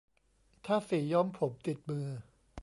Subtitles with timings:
[0.65, 2.07] ถ้าสีย้อมผมติดมือ